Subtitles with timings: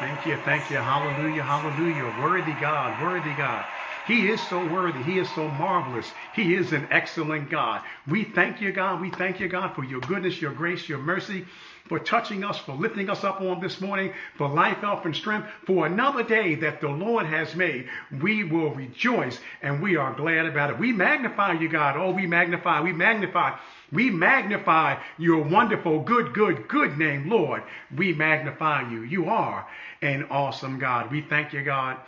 [0.00, 0.76] Thank you, thank you.
[0.76, 2.12] Hallelujah, hallelujah.
[2.22, 3.64] Worthy God, worthy God.
[4.08, 5.02] He is so worthy.
[5.02, 6.10] He is so marvelous.
[6.34, 7.82] He is an excellent God.
[8.06, 9.02] We thank you, God.
[9.02, 11.44] We thank you, God, for your goodness, your grace, your mercy,
[11.88, 15.48] for touching us, for lifting us up on this morning, for life, health, and strength,
[15.66, 17.86] for another day that the Lord has made.
[18.22, 20.78] We will rejoice and we are glad about it.
[20.78, 21.98] We magnify you, God.
[21.98, 23.58] Oh, we magnify, we magnify.
[23.92, 27.62] We magnify your wonderful, good, good, good name, Lord.
[27.94, 29.02] We magnify you.
[29.02, 29.66] You are
[30.00, 31.10] an awesome God.
[31.10, 31.98] We thank you, God,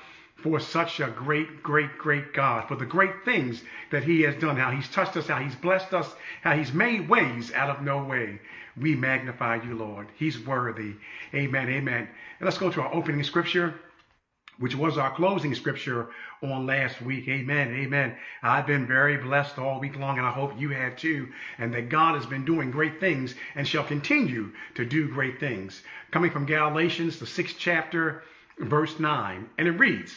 [0.42, 4.56] for such a great, great, great God, for the great things that He has done,
[4.56, 6.12] how He's touched us, how He's blessed us,
[6.42, 8.40] how He's made ways out of no way.
[8.76, 10.08] We magnify you, Lord.
[10.16, 10.94] He's worthy.
[11.34, 11.68] Amen.
[11.68, 12.08] Amen.
[12.38, 13.74] And let's go to our opening scripture
[14.60, 16.10] which was our closing scripture
[16.42, 17.26] on last week.
[17.28, 17.74] Amen.
[17.74, 18.14] Amen.
[18.42, 21.88] I've been very blessed all week long, and I hope you have too, and that
[21.88, 25.82] God has been doing great things and shall continue to do great things.
[26.10, 28.22] Coming from Galatians, the sixth chapter,
[28.58, 30.12] verse 9, and it reads,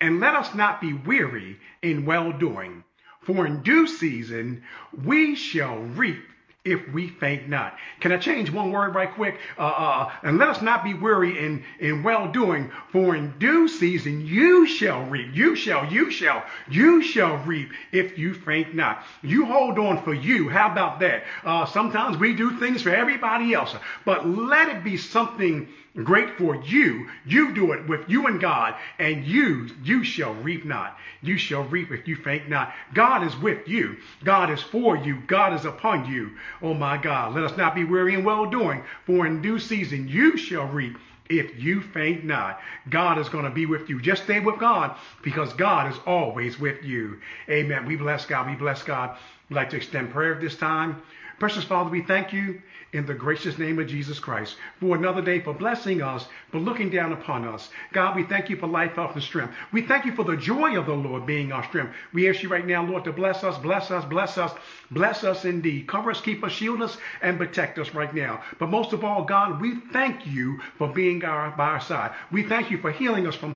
[0.00, 2.84] And let us not be weary in well doing,
[3.20, 4.62] for in due season
[5.04, 6.22] we shall reap
[6.66, 7.76] if we faint not.
[8.00, 9.38] Can I change one word right quick?
[9.56, 13.68] Uh, uh, and let us not be weary in, in well doing, for in due
[13.68, 15.34] season you shall reap.
[15.34, 19.04] You shall, you shall, you shall reap if you faint not.
[19.22, 20.48] You hold on for you.
[20.48, 21.24] How about that?
[21.44, 23.74] Uh, sometimes we do things for everybody else,
[24.04, 25.68] but let it be something
[26.04, 27.08] great for you.
[27.24, 30.98] You do it with you and God, and you, you shall reap not.
[31.22, 32.72] You shall reap if you faint not.
[32.94, 33.96] God is with you.
[34.24, 35.22] God is for you.
[35.26, 36.32] God is upon you.
[36.62, 37.34] Oh my God.
[37.34, 40.98] Let us not be weary in well doing, for in due season you shall reap
[41.28, 42.60] if you faint not.
[42.88, 44.00] God is going to be with you.
[44.00, 47.20] Just stay with God because God is always with you.
[47.48, 47.86] Amen.
[47.86, 48.46] We bless God.
[48.46, 49.16] We bless God.
[49.48, 51.02] We'd like to extend prayer at this time.
[51.38, 52.62] Precious Father, we thank you
[52.94, 56.88] in the gracious name of Jesus Christ for another day, for blessing us, for looking
[56.88, 57.68] down upon us.
[57.92, 59.52] God, we thank you for life, health, and strength.
[59.70, 61.92] We thank you for the joy of the Lord being our strength.
[62.14, 64.52] We ask you right now, Lord, to bless us, bless us, bless us,
[64.90, 65.86] bless us indeed.
[65.88, 68.42] Cover us, keep us, shield us, and protect us right now.
[68.58, 72.12] But most of all, God, we thank you for being our, by our side.
[72.32, 73.52] We thank you for healing us from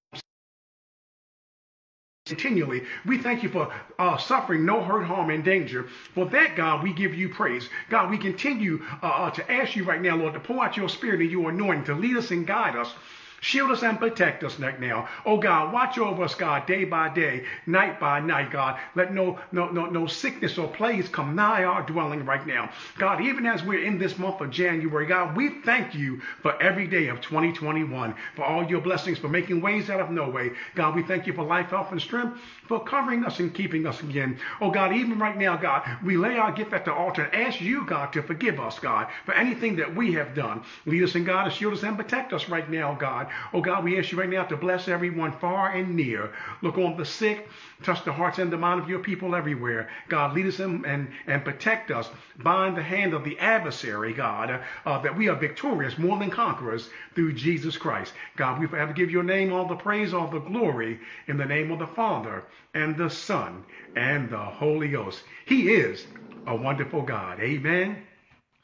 [2.31, 2.85] continually.
[3.05, 5.89] We thank you for uh, suffering no hurt, harm, and danger.
[6.15, 7.69] For that, God, we give you praise.
[7.91, 10.89] God, we continue uh, uh, to ask you right now, Lord, to pour out your
[10.89, 12.95] spirit and your anointing to lead us and guide us
[13.43, 15.09] Shield us and protect us right now.
[15.25, 18.79] Oh God, watch over us, God, day by day, night by night, God.
[18.95, 22.71] Let no no no no sickness or plagues come nigh our dwelling right now.
[22.99, 26.87] God, even as we're in this month of January, God, we thank you for every
[26.87, 30.51] day of 2021, for all your blessings, for making ways out of no way.
[30.75, 34.03] God, we thank you for life, health, and strength, for covering us and keeping us
[34.03, 34.39] again.
[34.61, 37.59] Oh God, even right now, God, we lay our gift at the altar and ask
[37.59, 40.63] you, God, to forgive us, God, for anything that we have done.
[40.85, 43.29] Lead us in God, shield us and protect us right now, God.
[43.53, 46.33] Oh God, we ask you right now to bless everyone far and near.
[46.63, 47.49] Look on the sick,
[47.83, 49.89] touch the hearts and the mind of your people everywhere.
[50.09, 52.09] God, lead us in and, and protect us.
[52.39, 56.91] Bind the hand of the adversary, God, uh, that we are victorious, more than conquerors
[57.15, 58.13] through Jesus Christ.
[58.37, 61.71] God, we forever give your name all the praise, all the glory in the name
[61.71, 63.65] of the Father and the Son
[63.97, 65.23] and the Holy Ghost.
[65.45, 66.07] He is
[66.47, 67.41] a wonderful God.
[67.41, 68.07] Amen.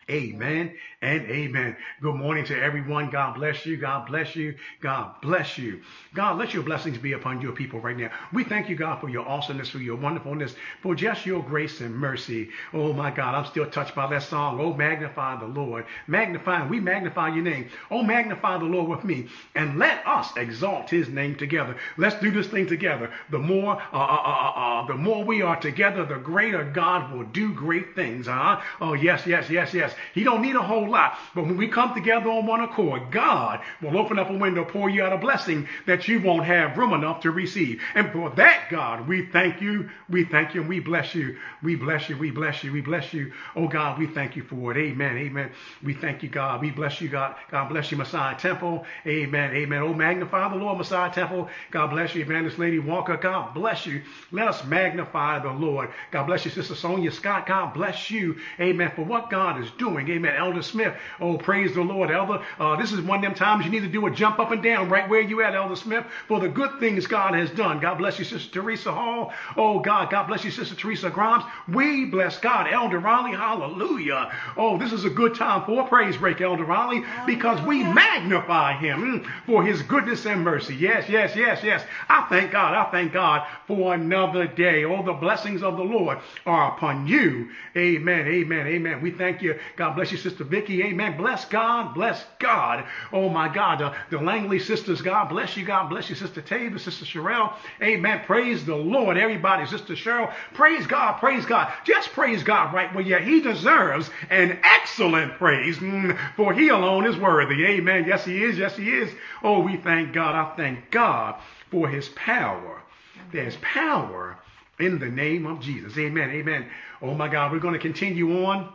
[0.08, 0.72] Amen
[1.02, 1.76] and amen.
[2.00, 3.10] Good morning to everyone.
[3.10, 3.76] God bless you.
[3.76, 4.54] God bless you.
[4.80, 5.80] God bless you.
[6.14, 8.12] God, let your blessings be upon your people right now.
[8.32, 11.92] We thank you, God, for your awesomeness, for your wonderfulness, for just your grace and
[11.92, 12.50] mercy.
[12.72, 14.60] Oh, my God, I'm still touched by that song.
[14.60, 15.86] Oh, magnify the Lord.
[16.06, 17.68] Magnify, we magnify your name.
[17.90, 21.76] Oh, magnify the Lord with me and let us exalt his name together.
[21.96, 23.10] Let's do this thing together.
[23.30, 27.24] The more, uh, uh, uh, uh, the more we are together, the greater God will
[27.24, 28.28] do great things.
[28.28, 28.60] Huh?
[28.80, 29.94] Oh, yes, yes, yes, yes.
[30.14, 31.18] He don't need a whole lot.
[31.34, 34.88] But when we come together on one accord, God will open up a window, pour
[34.90, 37.80] you out a blessing that you won't have room enough to receive.
[37.94, 39.88] And for that, God, we thank you.
[40.08, 41.36] We thank you and we bless you.
[41.62, 42.16] We bless you.
[42.16, 42.72] We bless you.
[42.72, 43.32] We bless you.
[43.54, 44.76] Oh God, we thank you for it.
[44.78, 45.16] Amen.
[45.16, 45.50] Amen.
[45.82, 46.60] We thank you, God.
[46.60, 47.36] We bless you, God.
[47.50, 48.84] God bless you, Messiah Temple.
[49.06, 49.54] Amen.
[49.54, 49.82] Amen.
[49.82, 51.48] Oh, magnify the Lord, Messiah Temple.
[51.70, 53.16] God bless you, Evangelist Lady Walker.
[53.16, 54.02] God bless you.
[54.32, 55.90] Let us magnify the Lord.
[56.10, 57.46] God bless you, Sister Sonia Scott.
[57.46, 58.36] God bless you.
[58.60, 58.92] Amen.
[58.94, 60.08] For what God is doing doing.
[60.08, 60.34] Amen.
[60.36, 60.94] Elder Smith.
[61.20, 62.42] Oh, praise the Lord, Elder.
[62.58, 64.62] Uh, this is one of them times you need to do a jump up and
[64.62, 67.80] down right where you at, Elder Smith, for the good things God has done.
[67.80, 69.32] God bless you, Sister Teresa Hall.
[69.56, 70.10] Oh, God.
[70.10, 71.44] God bless you, Sister Teresa Grimes.
[71.68, 72.66] We bless God.
[72.72, 73.36] Elder Raleigh.
[73.36, 74.32] Hallelujah.
[74.56, 78.76] Oh, this is a good time for a praise break, Elder Raleigh, because we magnify
[78.78, 80.74] him for his goodness and mercy.
[80.74, 81.84] Yes, yes, yes, yes.
[82.08, 82.74] I thank God.
[82.74, 84.84] I thank God for another day.
[84.84, 87.50] All the blessings of the Lord are upon you.
[87.76, 88.26] Amen.
[88.26, 88.66] Amen.
[88.66, 89.00] Amen.
[89.00, 89.58] We thank you.
[89.76, 90.82] God bless you, Sister Vicky.
[90.82, 91.16] Amen.
[91.16, 91.94] Bless God.
[91.94, 92.86] Bless God.
[93.12, 93.82] Oh my God.
[93.82, 95.64] Uh, the Langley sisters, God bless you.
[95.64, 97.52] God bless you, Sister Tabor, Sister Sherelle.
[97.82, 98.22] Amen.
[98.24, 99.18] Praise the Lord.
[99.18, 100.32] Everybody, Sister Cheryl.
[100.54, 101.18] Praise God.
[101.18, 101.72] Praise God.
[101.84, 107.06] Just praise God right where yeah, He deserves an excellent praise, mm, for He alone
[107.06, 107.66] is worthy.
[107.66, 108.06] Amen.
[108.06, 108.56] Yes, He is.
[108.56, 109.12] Yes, He is.
[109.42, 110.34] Oh, we thank God.
[110.34, 111.36] I thank God
[111.70, 112.82] for His power.
[113.30, 114.38] There's power
[114.78, 115.96] in the name of Jesus.
[115.98, 116.30] Amen.
[116.30, 116.66] Amen.
[117.02, 118.72] Oh my God, we're going to continue on.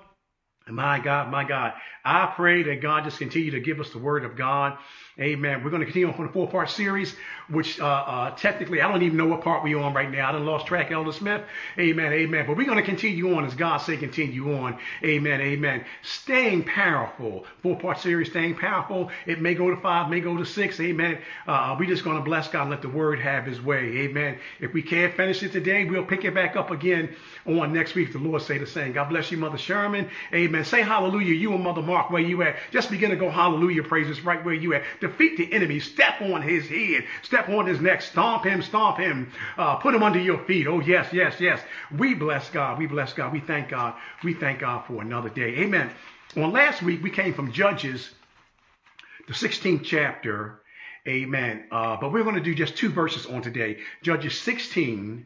[0.69, 1.73] My God, my God.
[2.05, 4.77] I pray that God just continue to give us the word of God.
[5.21, 5.63] Amen.
[5.63, 7.15] We're going to continue on from the four part series,
[7.47, 10.29] which uh, uh, technically I don't even know what part we're on right now.
[10.29, 11.43] I done lost track, Elder Smith.
[11.77, 12.11] Amen.
[12.11, 12.45] Amen.
[12.47, 14.79] But we're going to continue on as God say continue on.
[15.03, 15.39] Amen.
[15.39, 15.85] Amen.
[16.01, 17.45] Staying powerful.
[17.61, 19.11] Four part series, staying powerful.
[19.27, 20.79] It may go to five, may go to six.
[20.79, 21.19] Amen.
[21.45, 23.99] Uh, we're just going to bless God and let the word have his way.
[23.99, 24.39] Amen.
[24.59, 27.15] If we can't finish it today, we'll pick it back up again
[27.45, 28.11] on next week.
[28.11, 28.93] The Lord say the same.
[28.93, 30.09] God bless you, Mother Sherman.
[30.33, 30.65] Amen.
[30.65, 31.35] Say hallelujah.
[31.35, 32.55] You and Mother Mark, where you at?
[32.71, 34.83] Just begin to go hallelujah praises right where you at.
[35.11, 35.79] Defeat the enemy.
[35.79, 37.05] Step on his head.
[37.21, 38.01] Step on his neck.
[38.01, 38.61] Stomp him.
[38.61, 39.31] Stomp him.
[39.57, 40.67] Uh, put him under your feet.
[40.67, 41.61] Oh, yes, yes, yes.
[41.97, 42.77] We bless God.
[42.77, 43.33] We bless God.
[43.33, 43.95] We thank God.
[44.23, 45.57] We thank God for another day.
[45.59, 45.89] Amen.
[46.37, 48.11] On last week, we came from Judges,
[49.27, 50.61] the 16th chapter.
[51.07, 51.65] Amen.
[51.71, 53.79] Uh, but we're going to do just two verses on today.
[54.03, 55.25] Judges 16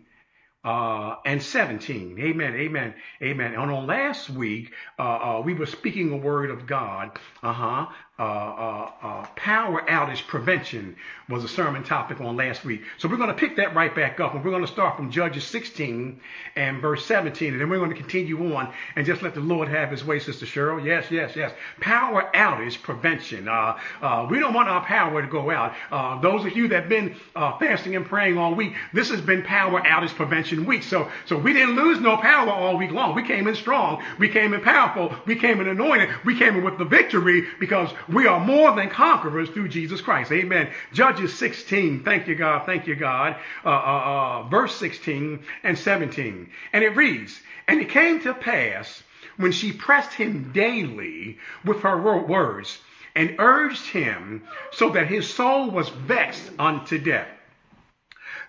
[0.65, 2.17] uh, and 17.
[2.19, 2.55] Amen.
[2.55, 2.95] Amen.
[3.21, 3.53] Amen.
[3.53, 7.19] And on last week, uh, uh, we were speaking a word of God.
[7.43, 7.85] Uh-huh.
[8.17, 10.95] Uh, uh, uh, power outage prevention
[11.27, 12.81] was a sermon topic on last week.
[12.97, 15.11] So we're going to pick that right back up and we're going to start from
[15.11, 16.21] Judges 16
[16.55, 17.51] and verse 17.
[17.51, 20.19] And then we're going to continue on and just let the Lord have his way,
[20.19, 20.81] Sister Cheryl.
[20.85, 21.51] Yes, yes, yes.
[21.81, 23.49] Power outage prevention.
[23.49, 25.73] Uh, uh, we don't want our power to go out.
[25.91, 29.43] Uh, those of you that have been fasting and praying all week, this has been
[29.43, 30.83] power outage prevention week.
[30.83, 33.13] So, so we didn't lose no power all week long.
[33.13, 34.01] We came in strong.
[34.19, 35.13] We came in powerful.
[35.25, 36.09] We came in anointed.
[36.23, 40.31] We came in with the victory because we are more than conquerors through Jesus Christ.
[40.31, 40.69] Amen.
[40.93, 42.03] Judges 16.
[42.03, 42.65] Thank you, God.
[42.65, 43.35] Thank you, God.
[43.63, 46.49] Uh, uh, uh, verse 16 and 17.
[46.73, 49.03] And it reads, And it came to pass
[49.37, 52.79] when she pressed him daily with her words
[53.15, 57.27] and urged him so that his soul was vexed unto death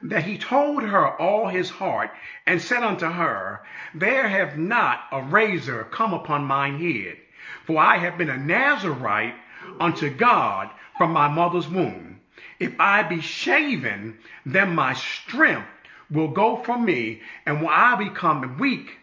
[0.03, 2.11] that he told her all his heart
[2.47, 3.63] and said unto her,
[3.95, 7.17] There have not a razor come upon mine head,
[7.65, 9.35] for I have been a Nazarite
[9.81, 12.21] unto God from my mother's womb.
[12.59, 15.69] If I be shaven, then my strength
[16.11, 18.97] will go from me, and will I become weak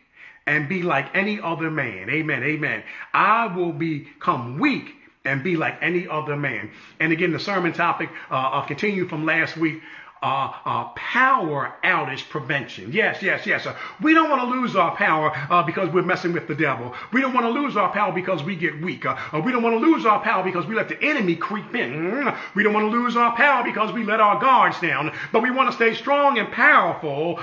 [0.46, 2.10] and be like any other man.
[2.10, 2.44] Amen.
[2.44, 2.84] Amen.
[3.14, 4.96] I will become weak
[5.26, 6.72] and be like any other man.
[7.00, 9.82] And again, the sermon topic, uh, I'll continue from last week
[10.24, 12.94] uh, uh, power outage prevention.
[12.94, 13.66] Yes, yes, yes.
[13.66, 16.96] Uh, we don't want to lose our power uh, because we're messing with the devil.
[17.12, 19.06] We don't want to lose our power because we get weak.
[19.06, 21.76] Uh, uh, we don't want to lose our power because we let the enemy creep
[21.76, 22.34] in.
[22.56, 25.12] We don't want to lose our power because we let our guards down.
[25.34, 27.36] But we want to stay strong and powerful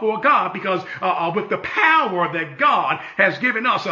[0.00, 0.82] for God because
[1.36, 3.84] with the power that God has given us,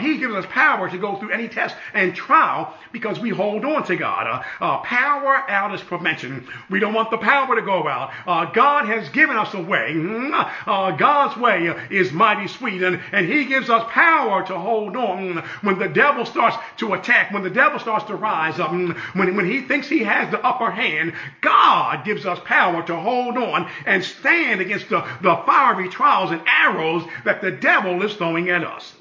[0.00, 3.84] He gives us power to go through any test and trial because we hold on
[3.86, 4.44] to God.
[4.60, 6.46] power outage prevention.
[6.70, 8.10] We don't want the power to go go out.
[8.26, 9.92] Uh, God has given us a way.
[9.94, 10.68] Mm-hmm.
[10.68, 15.38] Uh, God's way is mighty sweet, and, and He gives us power to hold on
[15.62, 19.36] when the devil starts to attack, when the devil starts to rise up, mm, when,
[19.36, 21.14] when he thinks he has the upper hand.
[21.40, 26.42] God gives us power to hold on and stand against the, the fiery trials and
[26.46, 28.94] arrows that the devil is throwing at us.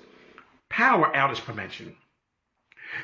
[0.69, 1.95] Power outage prevention.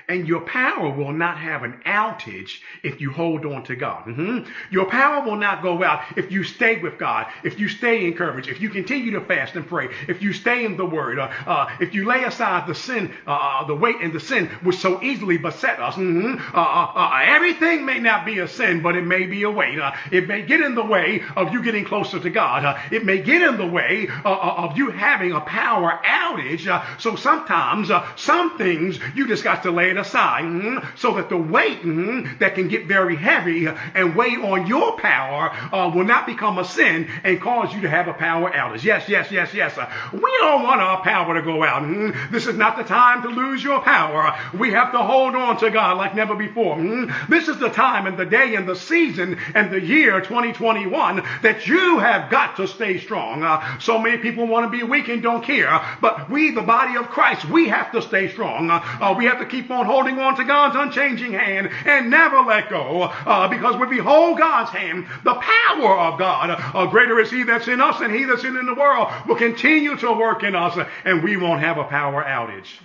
[0.08, 4.06] And your power will not have an outage if you hold on to God.
[4.06, 4.50] Mm-hmm.
[4.72, 8.50] Your power will not go out if you stay with God, if you stay encouraged,
[8.50, 11.70] if you continue to fast and pray, if you stay in the Word, uh, uh,
[11.80, 15.02] if you lay aside the sin, uh, uh the weight and the sin which so
[15.04, 15.96] easily beset us.
[15.96, 16.56] Mm-hmm.
[16.56, 19.80] Uh, uh, everything may not be a sin, but it may be a weight.
[20.12, 22.80] it may get in the way of you getting closer to God.
[22.92, 27.00] it may get in the way of you having a power outage.
[27.00, 31.38] so sometimes some things you just got to lay it aside mm, so that the
[31.38, 36.26] weight mm, that can get very heavy and weigh on your power uh, will not
[36.26, 38.84] become a sin and cause you to have a power outage.
[38.84, 39.78] Yes, yes, yes, yes.
[40.12, 41.84] We don't want our power to go out.
[41.84, 44.38] Mm, this is not the time to lose your power.
[44.58, 46.78] We have to hold on to God like never before.
[46.78, 51.24] Mm, this is the time and the day and the season and the year 2021
[51.44, 53.44] that you have got to stay strong.
[53.44, 56.98] Uh, so many people want to be weak and don't care, but we, the body
[56.98, 58.72] of Christ, we have to stay strong.
[58.72, 62.70] Uh we have to keep on holding on to God's unchanging hand and never let
[62.70, 63.04] go.
[63.04, 67.44] Uh, because when we hold God's hand, the power of God, uh, greater is He
[67.44, 70.56] that's in us than He that's in, in the world, will continue to work in
[70.56, 72.80] us and we won't have a power outage.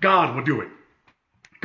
[0.00, 0.68] God will do it.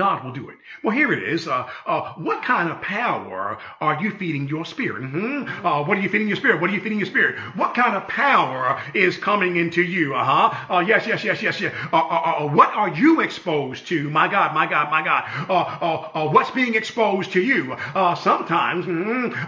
[0.01, 0.58] God will do it.
[0.81, 1.48] Well, here it is.
[1.48, 5.03] Uh, uh, what kind of power are you feeding your spirit?
[5.03, 5.63] Mm-hmm.
[5.63, 6.60] Uh, what are you feeding your spirit?
[6.60, 7.38] What are you feeding your spirit?
[7.55, 10.15] What kind of power is coming into you?
[10.15, 10.74] Uh-huh.
[10.74, 11.72] Uh, yes, yes, yes, yes, yes.
[11.93, 14.10] Uh, uh, uh, what are you exposed to?
[14.10, 16.34] My God, my God, my God.
[16.34, 17.77] What's being exposed to you?
[18.17, 18.88] Sometimes,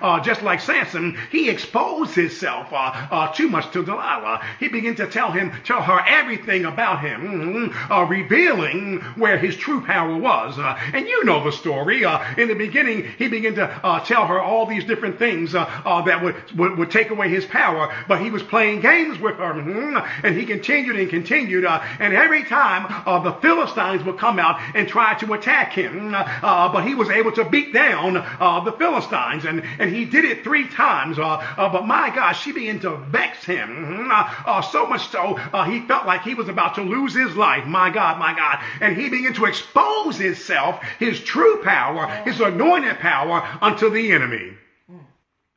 [0.04, 2.68] uh, just like Samson, he exposed himself
[3.36, 4.46] too much to Delilah.
[4.60, 9.82] He began to tell him, tell her everything about him, uh, revealing where his true
[9.82, 10.60] power was was.
[10.60, 12.06] Uh, and you know the story.
[12.06, 15.64] Uh, in the beginning, he began to uh, tell her all these different things uh,
[15.86, 17.94] uh, that would, would, would take away his power.
[18.08, 20.26] But he was playing games with her, mm-hmm.
[20.26, 21.66] and he continued and continued.
[21.66, 22.84] Uh, and every time
[23.24, 27.46] the Philistines would come out and try to attack him, but he was able to
[27.46, 31.18] beat down the Philistines, and and he did it three times.
[31.18, 34.72] but my gosh, she began to vex him mm-hmm.
[34.72, 35.36] so much so
[35.66, 37.66] he felt like he was about to lose his life.
[37.66, 42.98] My God, my God, and he began to expose himself, his true power, his anointed
[43.00, 44.54] power unto the enemy.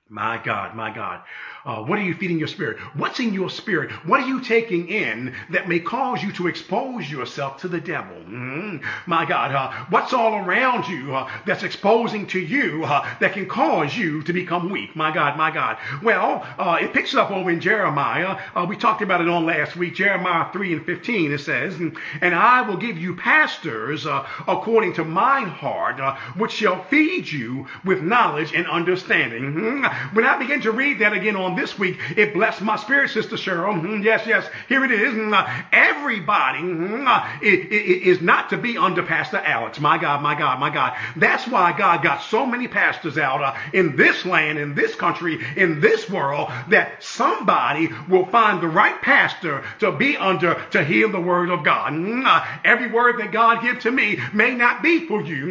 [0.09, 1.23] My God, my God.
[1.67, 2.79] Uh, what are you feeding your spirit?
[2.95, 3.91] What's in your spirit?
[4.07, 8.15] What are you taking in that may cause you to expose yourself to the devil?
[8.15, 8.87] Mm-hmm.
[9.11, 13.49] My God, uh, what's all around you uh, that's exposing to you uh, that can
[13.49, 14.95] cause you to become weak?
[14.95, 15.77] My God, my God.
[16.05, 18.41] Well, uh, it picks up over in Jeremiah.
[18.55, 19.97] Uh, we talked about it on last week.
[19.97, 21.75] Jeremiah 3 and 15, it says,
[22.21, 26.01] And I will give you pastors according to mine heart,
[26.37, 29.43] which shall feed you with knowledge and understanding.
[29.43, 30.15] Mm-hmm.
[30.15, 31.99] When I begin to read that again on this week.
[32.17, 33.75] It blessed my spirit, Sister Cheryl.
[33.75, 34.03] Mm-hmm.
[34.03, 34.49] Yes, yes.
[34.69, 35.15] Here it is.
[35.15, 35.67] Mm-hmm.
[35.73, 37.43] Everybody mm-hmm.
[37.43, 39.81] is not to be under Pastor Alex.
[39.81, 40.97] My God, my God, my God.
[41.17, 45.41] That's why God got so many pastors out uh, in this land, in this country,
[45.57, 51.09] in this world, that somebody will find the right pastor to be under to hear
[51.09, 51.93] the word of God.
[52.65, 55.47] Every word that God gives to me may not be for you.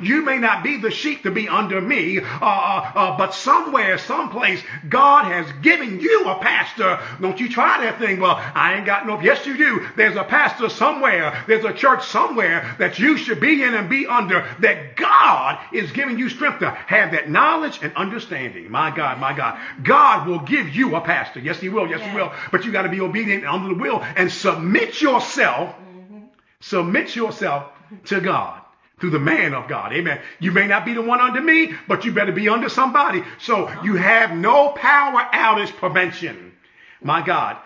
[0.00, 3.98] You may not be the sheep to be under me, uh, uh, uh, but somewhere,
[3.98, 6.98] someplace, God has has given you a pastor.
[7.20, 8.20] Don't you try that thing.
[8.20, 9.20] Well, I ain't got no.
[9.20, 9.86] Yes, you do.
[9.96, 11.44] There's a pastor somewhere.
[11.46, 15.92] There's a church somewhere that you should be in and be under that God is
[15.92, 18.70] giving you strength to have that knowledge and understanding.
[18.70, 19.58] My God, my God.
[19.82, 21.40] God will give you a pastor.
[21.40, 21.88] Yes, he will.
[21.88, 22.10] Yes, yeah.
[22.10, 22.32] he will.
[22.50, 25.74] But you got to be obedient under the will and submit yourself.
[25.76, 26.18] Mm-hmm.
[26.60, 27.72] Submit yourself
[28.06, 28.55] to God
[28.98, 29.92] through the man of God.
[29.92, 30.20] Amen.
[30.40, 33.22] You may not be the one under me, but you better be under somebody.
[33.38, 36.54] So you have no power out outage prevention.
[37.02, 37.58] My God,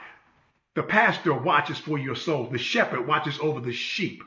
[0.74, 2.46] the pastor watches for your soul.
[2.46, 4.24] The shepherd watches over the sheep.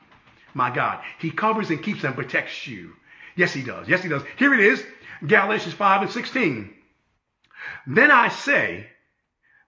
[0.54, 2.94] My God, he covers and keeps and protects you.
[3.36, 3.90] Yes, he does.
[3.90, 4.24] Yes, he does.
[4.38, 4.84] Here it is.
[5.26, 6.74] Galatians 5 and 16.
[7.88, 8.88] Then I say,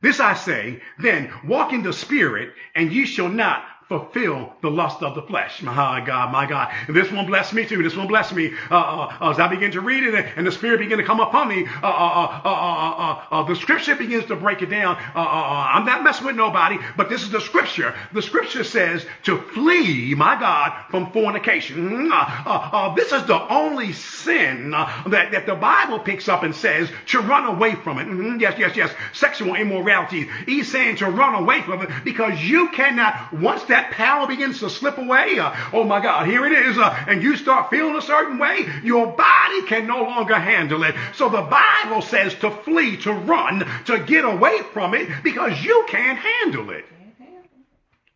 [0.01, 5.03] this I say, then walk in the spirit and ye shall not fulfill the lust
[5.03, 5.61] of the flesh.
[5.61, 6.73] My God, my God.
[6.89, 7.83] This one bless me too.
[7.83, 8.51] This one bless me.
[8.71, 11.49] Uh, uh, as I begin to read it and the Spirit begin to come upon
[11.49, 14.97] me, uh, uh, uh, uh the Scripture begins to break it down.
[15.13, 17.93] I'm not messing with nobody, but this is the Scripture.
[18.11, 21.89] The Scripture says to flee, my God, from fornication.
[21.89, 27.19] Mm, this is the only sin that, that the Bible picks up and says to
[27.19, 28.07] run away from it.
[28.07, 28.39] Mm-hmm.
[28.39, 28.91] Yes, yes, yes.
[29.13, 30.27] Sexual immorality.
[30.45, 34.59] He's saying to run away from it because you cannot, once that that power begins
[34.59, 37.97] to slip away, uh, oh my God, here it is, uh, and you start feeling
[37.97, 40.95] a certain way, your body can no longer handle it.
[41.13, 45.85] So the Bible says to flee, to run, to get away from it because you
[45.89, 46.85] can't handle it.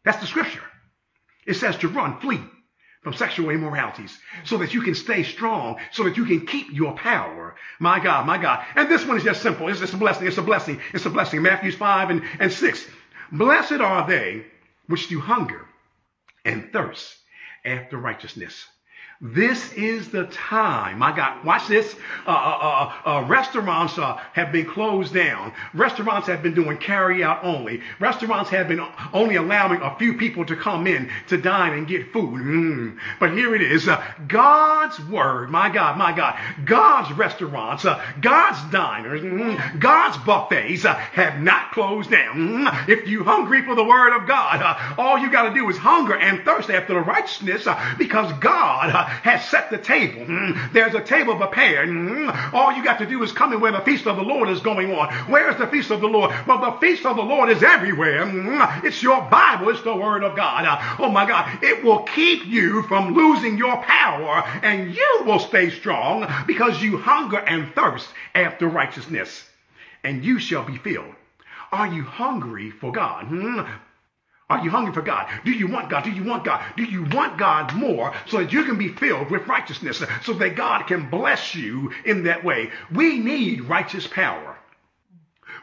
[0.06, 0.64] That's the scripture.
[1.46, 2.42] It says to run, flee
[3.02, 6.94] from sexual immoralities so that you can stay strong, so that you can keep your
[6.94, 7.56] power.
[7.80, 8.64] My God, my God.
[8.76, 9.68] And this one is just simple.
[9.68, 10.26] It's just a blessing.
[10.28, 10.80] It's a blessing.
[10.94, 11.42] It's a blessing.
[11.42, 12.88] Matthew 5 and, and 6.
[13.34, 14.46] Blessed are they
[14.90, 15.68] which do hunger
[16.44, 17.18] and thirst
[17.64, 18.66] after righteousness
[19.22, 21.00] this is the time.
[21.00, 21.94] My God, watch this.
[22.26, 25.52] Uh, uh, uh, uh restaurants uh, have been closed down.
[25.74, 27.82] Restaurants have been doing carry out only.
[28.00, 28.80] Restaurants have been
[29.12, 32.42] only allowing a few people to come in to dine and get food.
[32.42, 32.98] Mm.
[33.20, 33.90] But here it is.
[33.90, 35.50] Uh, God's word.
[35.50, 36.40] My God, my God.
[36.64, 37.84] God's restaurants,
[38.22, 42.38] God's diners, mm, God's buffets have not closed down.
[42.38, 42.88] Mm.
[42.88, 46.16] If you hungry for the word of God, all you got to do is hunger
[46.16, 50.26] and thirst after the righteousness because God has set the table.
[50.26, 51.90] Mm, there's a table prepared.
[51.90, 54.50] Mm, all you got to do is come in where the feast of the Lord
[54.50, 55.14] is going on.
[55.30, 56.34] Where is the feast of the Lord?
[56.48, 58.26] Well, the feast of the Lord is everywhere.
[58.26, 59.70] Mm, it's your Bible.
[59.70, 60.66] It's the word of God.
[60.66, 61.64] Uh, oh my God.
[61.64, 66.98] It will keep you from losing your power and you will stay strong because you
[66.98, 69.46] hunger and thirst after righteousness
[70.04, 71.16] and you shall be filled.
[71.72, 73.28] Are you hungry for God?
[74.50, 75.30] Are you hungry for God?
[75.46, 76.04] Do you want God?
[76.04, 76.64] Do you want God?
[76.76, 80.56] Do you want God more so that you can be filled with righteousness so that
[80.56, 82.72] God can bless you in that way?
[82.92, 84.58] We need righteous power.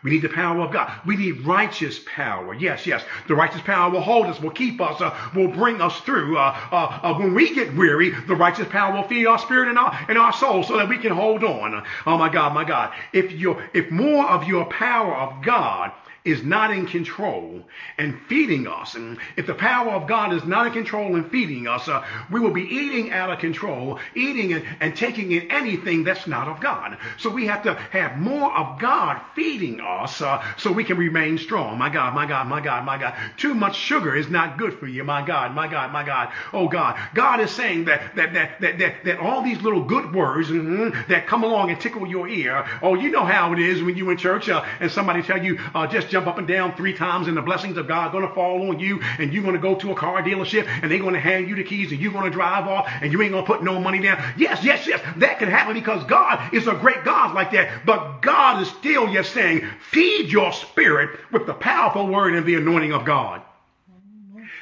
[0.05, 0.93] We need the power of God.
[1.05, 2.55] We need righteous power.
[2.55, 3.05] Yes, yes.
[3.27, 6.39] The righteous power will hold us, will keep us, uh, will bring us through.
[6.39, 9.79] Uh, uh, uh when we get weary, the righteous power will feed our spirit and
[9.79, 11.85] our, and our soul so that we can hold on.
[12.07, 12.95] Oh my God, my God.
[13.13, 15.91] If you if more of your power of God
[16.27, 17.63] is not in control
[17.99, 21.67] and feeding us, and if the power of God is not in control and feeding
[21.67, 26.05] us, uh, we will be eating out of control, eating and, and taking in anything
[26.05, 26.99] that's not of God.
[27.19, 31.39] So we have to have more of God feeding us uh, so we can remain
[31.39, 31.79] strong.
[31.79, 33.15] My God, my God, my God, my God.
[33.37, 35.05] Too much sugar is not good for you.
[35.05, 36.33] My God, my God, my God.
[36.53, 36.99] Oh God.
[37.15, 41.11] God is saying that that that that that, that all these little good words mm-hmm,
[41.11, 42.67] that come along and tickle your ear.
[42.83, 45.59] Oh, you know how it is when you in church uh, and somebody tell you
[45.75, 48.33] uh, just jump up and down three times and the blessings of God going to
[48.33, 51.13] fall on you and you're going to go to a car dealership and they're going
[51.13, 53.45] to hand you the keys and you're going to drive off and you ain't going
[53.45, 54.17] to put no money down.
[54.39, 55.03] Yes, yes, yes.
[55.19, 57.85] That can happen because God is a great God like that.
[57.85, 62.55] But God is still yet saying, feed your spirit with the powerful word and the
[62.55, 63.43] anointing of God.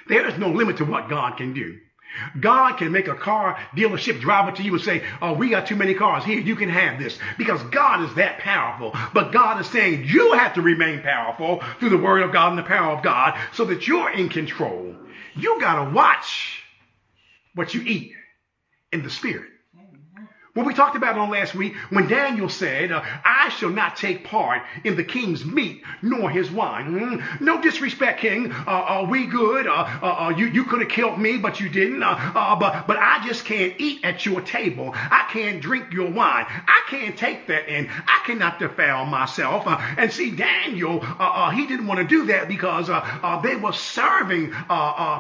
[0.09, 1.79] There is no limit to what God can do.
[2.39, 5.67] God can make a car dealership drive up to you and say, Oh, we got
[5.67, 6.25] too many cars.
[6.25, 7.19] Here, you can have this.
[7.39, 8.95] Because God is that powerful.
[9.13, 12.59] But God is saying you have to remain powerful through the word of God and
[12.59, 14.95] the power of God so that you're in control.
[15.35, 16.63] You got to watch
[17.55, 18.13] what you eat
[18.93, 19.51] in the spirit.
[20.55, 24.23] What we talked about on last week when Daniel said, uh, I shall not take
[24.23, 26.93] part in the king's meat nor his wine.
[26.93, 28.53] Mm, no disrespect, king.
[28.53, 29.67] Uh, are we good?
[29.67, 32.05] Uh, uh, uh you, you could have killed me, but you didn't.
[32.05, 34.93] Uh, but, but I just can't eat at your table.
[34.95, 36.47] I can't drink your wine.
[36.49, 37.91] I can't take that in.
[37.91, 39.65] I cannot defile myself.
[39.67, 41.01] and see, Daniel,
[41.51, 42.87] he didn't want to do that because
[43.43, 44.53] they were serving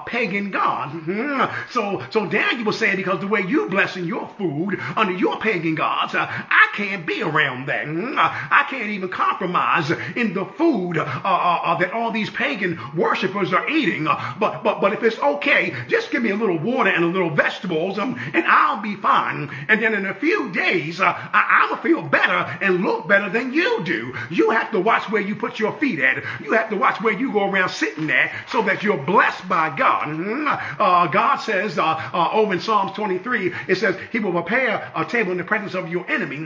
[0.07, 0.93] pagan God.
[0.93, 1.73] Mm-hmm.
[1.73, 5.38] So, so Daniel was saying, because the way you blessing your food under your your
[5.40, 6.14] pagan gods.
[6.14, 7.88] Uh, I can't be around that.
[7.88, 13.55] Uh, I can't even compromise in the food uh, uh, that all these pagan worshippers
[13.55, 14.05] are eating.
[14.05, 17.31] but, but, but if it's okay, just give me a little water and a little
[17.31, 19.51] vegetables um, and I'll be fine.
[19.68, 23.55] And then in a few days, I, I will feel better and look better than
[23.55, 24.14] you do.
[24.31, 26.22] You have to watch where you put your feet at.
[26.42, 29.75] You have to watch where you go around sitting at so that you're blessed by
[29.75, 30.09] God.
[30.09, 35.38] Mm, God says over in Psalms 23, it says he will prepare a table in
[35.38, 36.37] the presence of your enemy.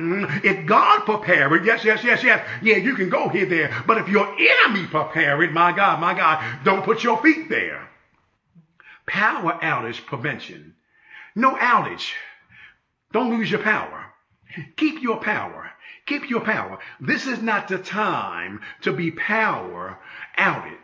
[0.44, 3.84] If God prepare it, yes, yes, yes, yes, yeah, you can go here, there.
[3.86, 7.88] But if your enemy prepare it, my God, my God, don't put your feet there.
[9.06, 10.74] Power outage prevention.
[11.34, 12.12] No outage.
[13.12, 14.04] Don't lose your power.
[14.76, 15.70] Keep your power.
[16.04, 16.78] Keep your power.
[17.00, 19.98] This is not the time to be power
[20.36, 20.78] outed.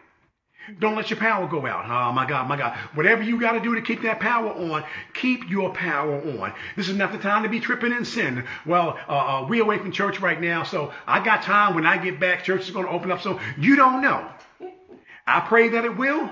[0.79, 1.85] Don't let your power go out.
[1.85, 2.77] Oh my God, my God.
[2.95, 6.53] Whatever you got to do to keep that power on, keep your power on.
[6.77, 8.45] This is not the time to be tripping in sin.
[8.65, 11.75] Well, uh, uh, we away from church right now, so I got time.
[11.75, 13.21] When I get back, church is going to open up.
[13.21, 14.27] So you don't know.
[15.27, 16.31] I pray that it will.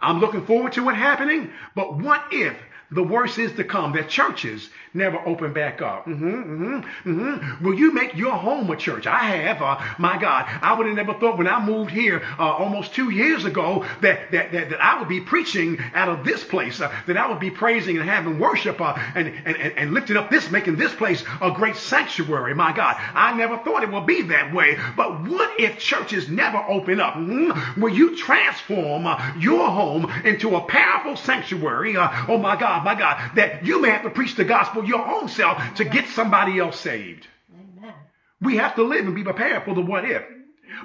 [0.00, 1.50] I'm looking forward to it happening.
[1.74, 2.56] But what if
[2.90, 6.06] the worst is to come that churches never open back up.
[6.06, 7.64] Mm-hmm, mm-hmm, mm-hmm.
[7.64, 9.06] Will you make your home a church?
[9.06, 9.62] I have.
[9.62, 13.10] Uh, my God, I would have never thought when I moved here uh, almost two
[13.10, 16.92] years ago that, that, that, that, I would be preaching out of this place, uh,
[17.06, 20.50] that I would be praising and having worship uh, and, and, and lifting up this,
[20.50, 22.54] making this place a great sanctuary.
[22.54, 24.78] My God, I never thought it would be that way.
[24.96, 27.14] But what if churches never open up?
[27.14, 27.80] Mm-hmm.
[27.80, 31.96] Will you transform uh, your home into a powerful sanctuary?
[31.96, 32.66] Uh, oh my God.
[32.66, 35.84] God, my God, that you may have to preach the gospel your own self to
[35.84, 37.26] get somebody else saved.
[37.52, 37.94] Amen.
[38.40, 40.22] We have to live and be prepared for the what if.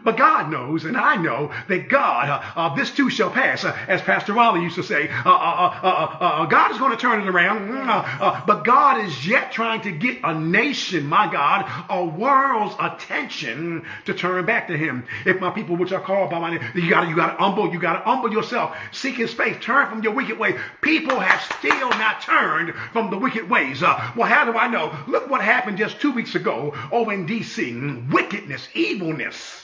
[0.04, 3.64] But God knows, and I know that God, uh, uh, this too shall pass.
[3.64, 7.22] Uh, as Pastor Raleigh used to say, uh, uh, uh, God is going to turn
[7.22, 7.70] it around.
[7.70, 13.86] Mm, but God is yet trying to get a nation, my God, a world's attention
[14.06, 15.06] to turn back to Him.
[15.26, 17.38] If my people, which are called by my name, you got to, you got to
[17.38, 20.58] humble, you got to humble yourself, seek His face, turn from your wicked way.
[20.82, 23.82] People have still not turned from the wicked ways.
[23.82, 24.96] well, how do I know?
[25.08, 27.72] Look what happened just two weeks ago over in D.C.
[28.10, 29.61] Wickedness, evilness.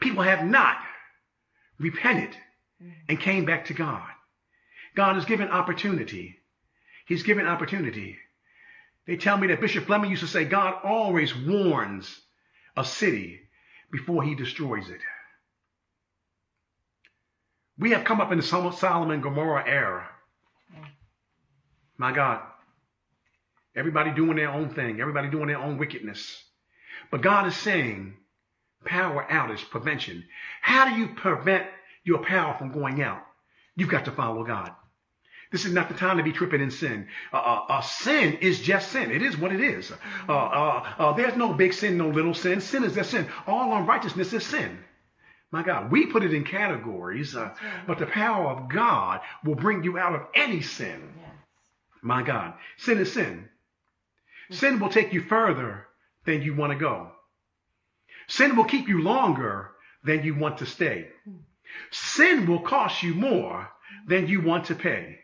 [0.00, 0.78] People have not
[1.78, 2.36] repented
[3.08, 4.08] and came back to God.
[4.94, 6.36] God has given opportunity.
[7.06, 8.18] He's given opportunity.
[9.06, 12.20] They tell me that Bishop Fleming used to say God always warns
[12.76, 13.40] a city
[13.90, 15.00] before he destroys it.
[17.78, 20.06] We have come up in the Sodom and Gomorrah era.
[21.96, 22.40] My God.
[23.74, 25.00] Everybody doing their own thing.
[25.00, 26.42] Everybody doing their own wickedness.
[27.10, 28.16] But God is saying,
[28.84, 30.24] power outage prevention.
[30.62, 31.66] How do you prevent
[32.04, 33.22] your power from going out,
[33.76, 34.72] you've got to follow God.
[35.52, 37.08] This is not the time to be tripping in sin.
[37.32, 39.10] Uh, uh, uh, sin is just sin.
[39.10, 39.90] It is what it is.
[40.28, 42.60] Uh, uh, uh, there's no big sin, no little sin.
[42.60, 43.26] Sin is just sin.
[43.48, 44.78] All unrighteousness is sin.
[45.50, 47.34] My God, we put it in categories,
[47.84, 51.12] but the power of God will bring you out of any sin.
[51.16, 51.30] Yes.
[52.02, 53.48] My God, sin is sin.
[54.52, 55.88] Sin will take you further
[56.24, 57.10] than you want to go.
[58.30, 59.72] Sin will keep you longer
[60.04, 61.08] than you want to stay.
[61.90, 63.68] Sin will cost you more
[64.06, 65.18] than you want to pay.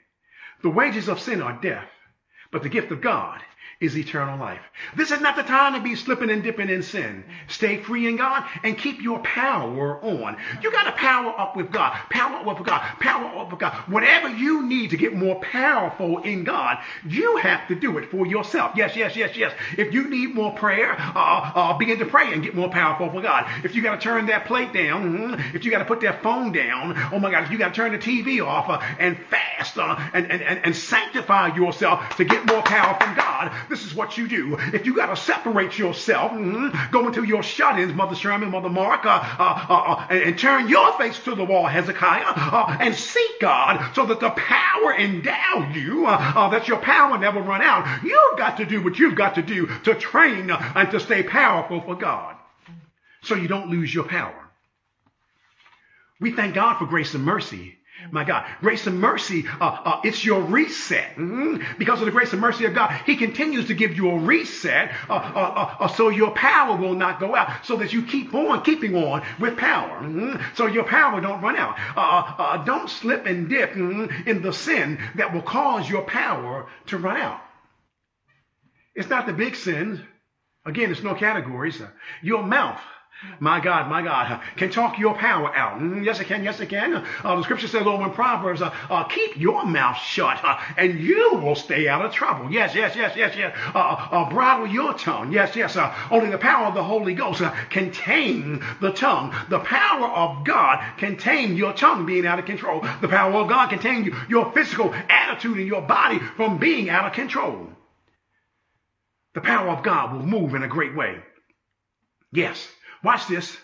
[0.62, 1.88] The wages of sin are death,
[2.50, 3.42] but the gift of God
[3.78, 4.60] is eternal life.
[4.94, 7.24] This is not the time to be slipping and dipping in sin.
[7.46, 10.36] Stay free in God and keep your power on.
[10.62, 11.92] You got to power up with God.
[12.08, 12.80] Power up with God.
[13.00, 13.74] Power up with God.
[13.88, 18.26] Whatever you need to get more powerful in God, you have to do it for
[18.26, 18.72] yourself.
[18.76, 19.52] Yes, yes, yes, yes.
[19.76, 23.20] If you need more prayer, uh, uh, begin to pray and get more powerful for
[23.20, 23.46] God.
[23.62, 26.22] If you got to turn that plate down, mm-hmm, if you got to put that
[26.22, 29.18] phone down, oh my God, if you got to turn the TV off uh, and
[29.26, 33.84] fast uh, and, and, and, and sanctify yourself to get more power from God, this
[33.84, 34.56] is what you do.
[34.72, 39.04] If you got to separate yourself, mm-hmm, go into your shut-ins, Mother Sherman, Mother Mark,
[39.04, 42.94] uh, uh, uh, uh, and, and, turn your face to the wall, Hezekiah, uh, and
[42.94, 48.02] seek God so that the power endow you, that your power never run out.
[48.02, 51.80] You've got to do what you've got to do to train and to stay powerful
[51.80, 52.36] for God
[53.22, 54.34] so you don't lose your power.
[56.20, 57.76] We thank God for grace and mercy
[58.10, 61.16] my God, grace and mercy, uh, uh, it's your reset.
[61.16, 61.78] Mm-hmm.
[61.78, 64.92] Because of the grace and mercy of God, He continues to give you a reset
[65.08, 68.34] uh, uh, uh, uh so your power will not go out, so that you keep
[68.34, 70.00] on keeping on with power.
[70.02, 70.42] Mm-hmm.
[70.54, 71.76] So your power don't run out.
[72.66, 77.16] don't slip and dip mm-hmm, in the sin that will cause your power to run
[77.16, 77.40] out.
[78.94, 80.00] It's not the big sins.
[80.64, 81.80] Again, it's no categories.
[82.22, 82.80] Your mouth
[83.40, 85.80] my God, my God, can talk your power out.
[85.80, 86.44] Mm, yes, it can.
[86.44, 86.94] Yes, it can.
[86.94, 91.00] Uh, the scripture says over in Proverbs, uh, uh, keep your mouth shut uh, and
[91.00, 92.50] you will stay out of trouble.
[92.50, 93.56] Yes, yes, yes, yes, yes.
[93.74, 95.32] Uh, uh, bridle your tongue.
[95.32, 95.76] Yes, yes.
[96.10, 99.34] only the power of the Holy Ghost can tame the tongue.
[99.48, 102.84] The power of God can tame your tongue being out of control.
[103.00, 106.90] The power of God can tame you, your physical attitude and your body from being
[106.90, 107.68] out of control.
[109.34, 111.18] The power of God will move in a great way.
[112.32, 112.68] Yes.
[113.06, 113.56] Watch this.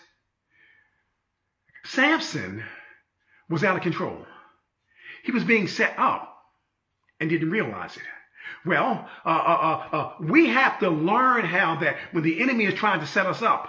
[1.83, 2.63] Samson
[3.49, 4.25] was out of control.
[5.25, 6.33] He was being set up
[7.19, 8.03] and didn't realize it.
[8.65, 9.31] Well, uh, uh,
[9.91, 13.25] uh, uh, we have to learn how that when the enemy is trying to set
[13.25, 13.67] us up,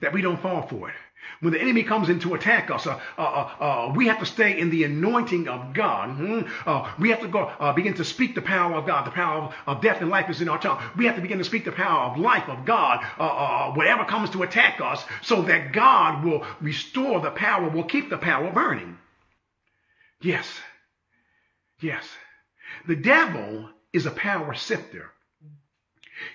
[0.00, 0.96] that we don't fall for it.
[1.40, 4.26] When the enemy comes in to attack us, uh, uh, uh, uh, we have to
[4.26, 6.18] stay in the anointing of God.
[6.18, 7.02] Mm-hmm.
[7.02, 9.06] we have to go uh, begin to speak the power of God.
[9.06, 10.82] The power of, of, death and life is in our tongue.
[10.96, 13.04] We have to begin to speak the power of life of God.
[13.76, 18.18] whatever comes to attack us, so that God will restore the power, will keep the
[18.18, 18.98] power burning.
[20.20, 20.48] Yes,
[21.80, 22.04] yes.
[22.86, 25.10] The devil is a power sifter.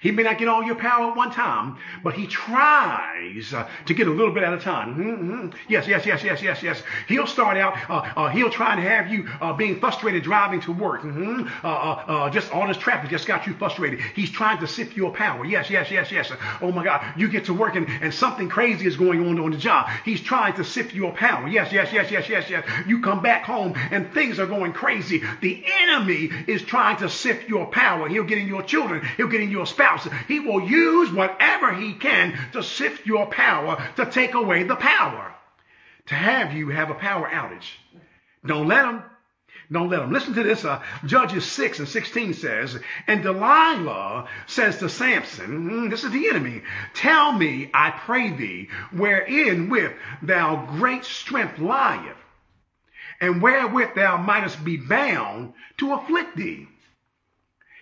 [0.02, 3.94] He may not get all your power at one time, but he tries uh, to
[3.94, 4.96] get a little bit at a time.
[4.96, 5.58] Mm-hmm.
[5.68, 6.84] Yes, yes, yes, yes, yes, yes.
[7.08, 10.72] He'll start out, uh, uh, he'll try and have you uh, being frustrated driving to
[10.72, 11.02] work.
[11.02, 12.32] Mm-hmm.
[12.32, 14.00] Just all this traffic just got you frustrated.
[14.16, 15.46] He's trying to sift your power.
[15.46, 16.32] Yes, yes, yes, yes.
[16.62, 17.04] Oh my God.
[17.18, 19.90] You get to work and, and something crazy is going on on the job.
[20.06, 21.48] He's trying to sift your power.
[21.48, 22.66] Yes, yes, yes, yes, yes, yes.
[22.86, 25.24] You come back home and things are going crazy.
[25.42, 28.08] The enemy is trying to sift your power.
[28.08, 29.02] He'll get in your children.
[29.18, 30.08] He'll get in your spouse.
[30.28, 35.34] He will use whatever he can to sift your power, to take away the power,
[36.08, 37.72] to have you have a power outage.
[38.46, 39.04] Don't let him.
[39.72, 40.12] Don't let him.
[40.12, 40.66] Listen to this.
[40.66, 46.28] Uh, Judges 6 and 16 says, And Delilah says to Samson, mm, this is the
[46.28, 46.64] enemy,
[46.96, 52.18] Tell me, I pray thee, wherein with thou great strength lieth,
[53.22, 56.68] and wherewith thou mightest be bound to afflict thee.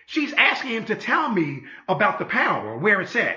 [0.08, 3.36] She's asking him to tell me about the power, where it's at.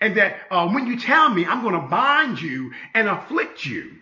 [0.00, 3.96] And that uh, when you tell me, I'm going to bind you and afflict you.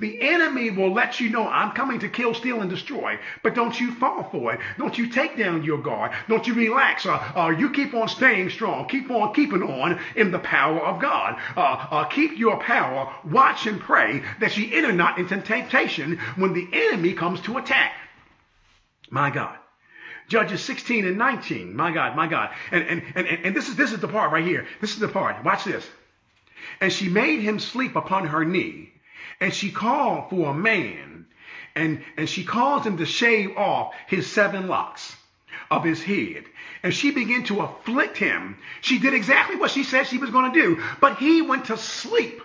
[0.00, 3.18] The enemy will let you know I'm coming to kill, steal, and destroy.
[3.42, 4.60] But don't you fall for it.
[4.78, 6.12] Don't you take down your guard.
[6.28, 7.04] Don't you relax.
[7.04, 8.88] Uh, uh, you keep on staying strong.
[8.88, 11.38] Keep on keeping on in the power of God.
[11.54, 13.12] Uh, uh keep your power.
[13.30, 17.92] Watch and pray that ye enter not into temptation when the enemy comes to attack.
[19.10, 19.58] My God.
[20.28, 21.74] Judges 16 and 19.
[21.74, 22.50] My God, my God.
[22.70, 24.66] And, and, and, and this is, this is the part right here.
[24.80, 25.42] This is the part.
[25.44, 25.86] Watch this.
[26.80, 28.92] And she made him sleep upon her knee
[29.40, 31.26] and she called for a man
[31.74, 35.16] and, and she caused him to shave off his seven locks
[35.70, 36.44] of his head.
[36.82, 38.58] And she began to afflict him.
[38.82, 41.76] She did exactly what she said she was going to do, but he went to
[41.76, 42.42] sleep.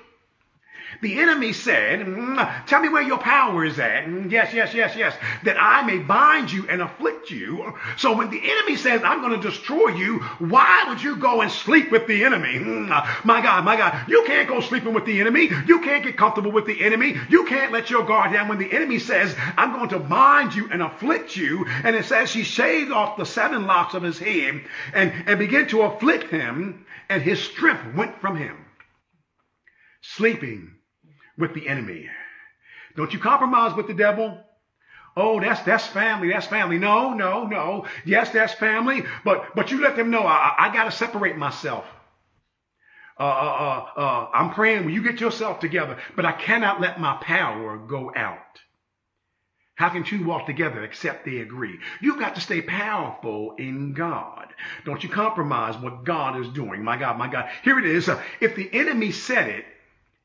[1.01, 4.05] The enemy said, mm, Tell me where your power is at.
[4.05, 5.15] Mm, yes, yes, yes, yes.
[5.43, 7.73] That I may bind you and afflict you.
[7.97, 11.51] So when the enemy says, I'm going to destroy you, why would you go and
[11.51, 12.55] sleep with the enemy?
[12.59, 14.07] Mm, my God, my God.
[14.07, 15.49] You can't go sleeping with the enemy.
[15.67, 17.15] You can't get comfortable with the enemy.
[17.29, 20.69] You can't let your guard down when the enemy says, I'm going to bind you
[20.71, 21.65] and afflict you.
[21.83, 24.61] And it says she shaved off the seven locks of his head
[24.93, 28.57] and, and began to afflict him, and his strength went from him.
[30.01, 30.76] Sleeping
[31.37, 32.09] with the enemy.
[32.95, 34.37] Don't you compromise with the devil.
[35.15, 36.31] Oh, that's that's family.
[36.31, 36.77] That's family.
[36.77, 37.85] No, no, no.
[38.05, 39.03] Yes, that's family.
[39.23, 41.85] But but you let them know I, I got to separate myself.
[43.19, 43.25] Uh, uh,
[43.95, 47.77] uh, uh, I'm praying when you get yourself together, but I cannot let my power
[47.77, 48.37] go out.
[49.73, 51.79] How can two walk together except they agree?
[52.01, 54.47] You've got to stay powerful in God.
[54.85, 56.83] Don't you compromise what God is doing.
[56.83, 57.49] My God, my God.
[57.63, 58.09] Here it is.
[58.39, 59.65] If the enemy said it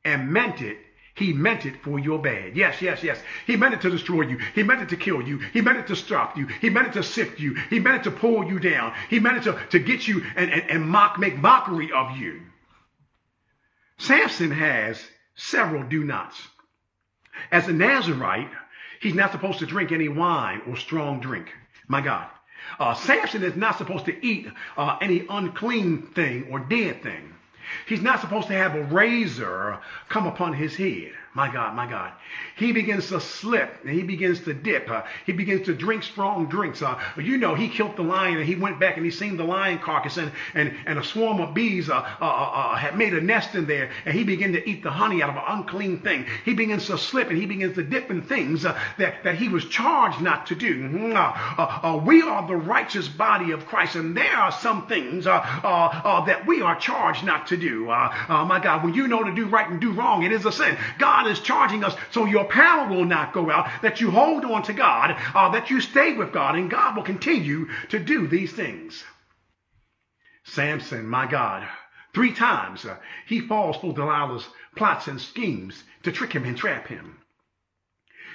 [0.05, 0.79] and meant it,
[1.14, 2.57] he meant it for your bad.
[2.57, 3.18] Yes, yes, yes.
[3.46, 4.38] He meant it to destroy you.
[4.55, 5.38] He meant it to kill you.
[5.38, 6.46] He meant it to stop you.
[6.46, 7.55] He meant it to sift you.
[7.68, 8.94] He meant it to pull you down.
[9.11, 12.40] He meant it to, to get you and, and, and mock, make mockery of you.
[13.98, 15.03] Samson has
[15.35, 16.40] several do nots.
[17.51, 18.51] As a Nazarite,
[19.01, 21.53] he's not supposed to drink any wine or strong drink.
[21.88, 22.27] My God.
[22.79, 24.46] Uh, Samson is not supposed to eat
[24.77, 27.31] uh, any unclean thing or dead thing.
[27.87, 31.12] He's not supposed to have a razor come upon his head.
[31.34, 32.12] My God, my God.
[32.56, 34.90] He begins to slip and he begins to dip.
[34.90, 36.82] Uh, he begins to drink strong drinks.
[36.82, 39.44] Uh, you know, he killed the lion and he went back and he seen the
[39.44, 43.14] lion carcass and, and, and a swarm of bees uh, uh, uh, uh had made
[43.14, 46.00] a nest in there and he began to eat the honey out of an unclean
[46.00, 46.26] thing.
[46.44, 49.64] He begins to slip and he begins to dip in things that, that he was
[49.64, 50.82] charged not to do.
[50.82, 52.06] Mm-hmm.
[52.06, 56.78] we are the righteous body of Christ and there are some things that we are
[56.78, 57.86] charged not to do.
[57.86, 60.76] my God, when you know to do right and do wrong, it is a sin.
[60.98, 64.44] God God is charging us so your power will not go out, that you hold
[64.44, 68.26] on to God, uh, that you stay with God, and God will continue to do
[68.26, 69.04] these things.
[70.44, 71.68] Samson, my God,
[72.12, 76.88] three times uh, he falls for Delilah's plots and schemes to trick him and trap
[76.88, 77.18] him.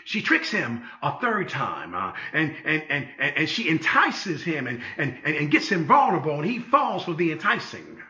[0.05, 4.81] She tricks him a third time, uh, and, and, and, and she entices him and,
[4.97, 8.01] and, and gets him vulnerable, and he falls for the enticing.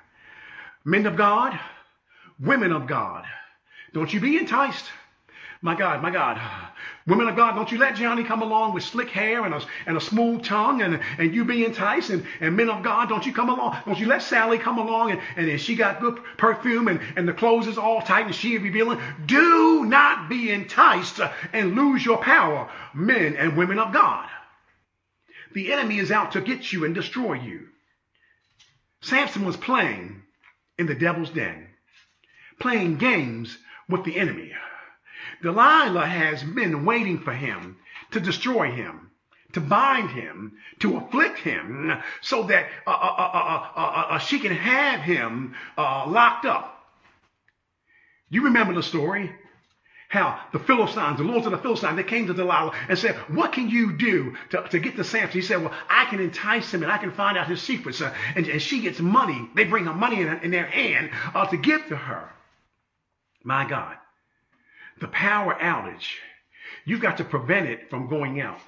[0.86, 1.60] Men of God,
[2.40, 3.26] women of God,
[3.94, 4.86] don't you be enticed.
[5.62, 6.40] My God, my God.
[7.08, 9.98] Women of God, don't you let Johnny come along with slick hair and a, and
[9.98, 12.12] a smooth tongue and, and you be enticed.
[12.12, 13.78] And, and men of God, don't you come along.
[13.86, 17.34] Don't you let Sally come along and, and, she got good perfume and, and the
[17.34, 19.00] clothes is all tight and she revealing.
[19.26, 21.20] Do not be enticed
[21.54, 24.30] and lose your power, men and women of God.
[25.54, 27.70] The enemy is out to get you and destroy you.
[29.02, 30.22] Samson was playing
[30.78, 31.68] in the devil's den,
[32.60, 33.58] playing games
[33.90, 34.52] with the enemy.
[35.42, 37.78] Delilah has been waiting for him
[38.12, 39.12] to destroy him,
[39.54, 45.56] to bind him, to afflict him, so that uh, uh, uh, she can have him
[45.78, 46.78] locked up.
[48.30, 49.32] You remember the story?
[50.10, 53.52] How the Philistines, the lords of the Philistines, they came to Delilah and said, What
[53.52, 55.32] can you do to, to get the Samson?
[55.32, 58.02] He said, Well, I can entice him and I can find out his secrets.
[58.02, 59.50] Uh, and, and, she gets money.
[59.54, 62.30] They bring her money in, in their hand uh, to give to her.
[63.48, 63.96] My God.
[65.00, 66.16] The power outage,
[66.84, 68.60] you've got to prevent it from going out.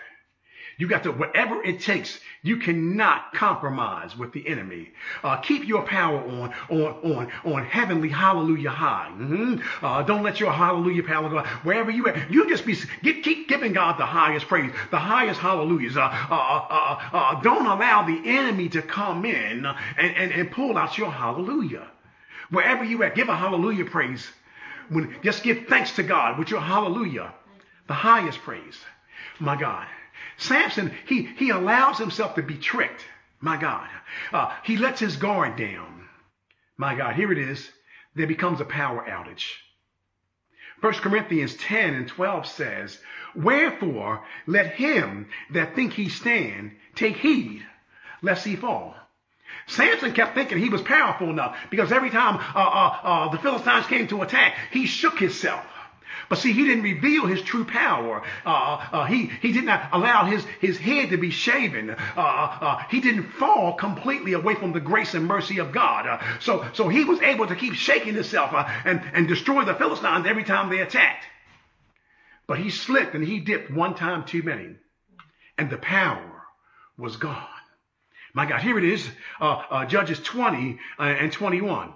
[0.78, 4.92] You got to, whatever it takes, you cannot compromise with the enemy.
[5.22, 9.12] Uh, keep your power on, on, on, on heavenly hallelujah high.
[9.12, 9.86] Mm-hmm.
[9.86, 12.32] Uh, don't let your hallelujah power go wherever you at.
[12.32, 15.98] You just be, get, keep giving God the highest praise, the highest hallelujahs.
[15.98, 20.78] Uh, uh, uh, uh don't allow the enemy to come in and, and, and pull
[20.78, 21.86] out your hallelujah.
[22.50, 24.26] Wherever you at, give a hallelujah praise
[24.90, 27.34] when just give thanks to God with your hallelujah,
[27.88, 28.80] the highest praise.
[29.40, 29.88] My God.
[30.38, 33.06] Samson, he, he allows himself to be tricked.
[33.40, 33.88] My God.
[34.34, 36.08] Uh, he lets his guard down.
[36.78, 37.16] My God.
[37.16, 37.70] Here it is.
[38.16, 39.54] There becomes a power outage.
[40.82, 43.00] 1 Corinthians 10 and 12 says,
[43.36, 47.66] Wherefore let him that think he stand take heed
[48.22, 48.96] lest he fall.
[49.68, 53.86] Samson kept thinking he was powerful enough because every time uh, uh, uh, the Philistines
[53.86, 55.66] came to attack, he shook himself.
[56.30, 58.22] But see, he didn't reveal his true power.
[58.46, 61.96] Uh, uh, uh he, he did not allow his, his head to be shaven.
[62.16, 66.22] Uh, he didn't fall completely away from the grace and mercy of God.
[66.40, 68.54] so, so he was able to keep shaking himself
[68.86, 71.26] and, and destroy the Philistines every time they attacked.
[72.48, 74.76] But he slipped and he dipped one time too many.
[75.58, 76.44] And the power
[76.98, 77.46] was gone.
[78.34, 79.10] My God, here it is,
[79.42, 81.94] uh, uh, Judges 20 uh, and 21.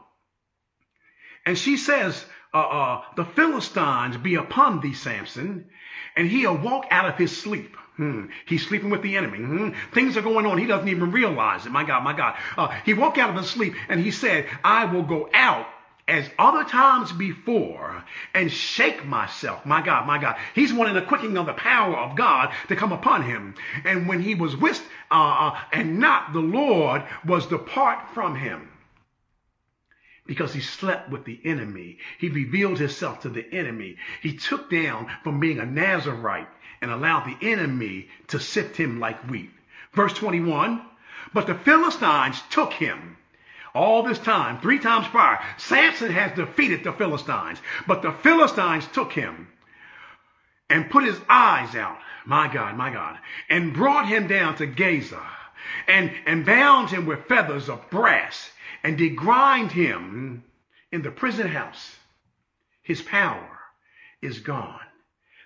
[1.45, 5.69] And she says, uh, uh, the Philistines be upon thee, Samson.
[6.15, 7.75] And he awoke out of his sleep.
[7.97, 8.25] Hmm.
[8.47, 9.37] He's sleeping with the enemy.
[9.37, 9.69] Hmm.
[9.91, 10.57] Things are going on.
[10.57, 11.71] He doesn't even realize it.
[11.71, 12.35] My God, my God.
[12.57, 15.67] Uh, he woke out of his sleep and he said, I will go out
[16.07, 19.65] as other times before and shake myself.
[19.65, 20.35] My God, my God.
[20.53, 23.55] He's wanting the quickening of the power of God to come upon him.
[23.85, 28.69] And when he was with, uh, uh, and not the Lord was depart from him
[30.25, 31.97] because he slept with the enemy.
[32.17, 33.97] He revealed himself to the enemy.
[34.21, 36.47] He took down from being a Nazarite
[36.81, 39.51] and allowed the enemy to sift him like wheat.
[39.93, 40.81] Verse 21,
[41.33, 43.17] but the Philistines took him.
[43.75, 49.11] All this time, three times prior, Samson has defeated the Philistines, but the Philistines took
[49.13, 49.47] him
[50.69, 51.97] and put his eyes out.
[52.25, 53.17] My God, my God.
[53.49, 55.21] And brought him down to Gaza
[55.87, 58.51] and, and bound him with feathers of brass
[58.83, 60.43] and did grind him
[60.91, 61.95] in the prison house.
[62.83, 63.49] His power
[64.21, 64.79] is gone.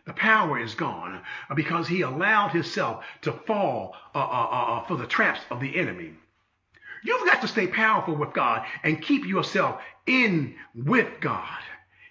[0.06, 1.22] The power is gone
[1.56, 5.76] because he allowed himself to fall uh, uh, uh, uh, for the traps of the
[5.78, 6.14] enemy.
[7.04, 11.60] You've got to stay powerful with God and keep yourself in with God.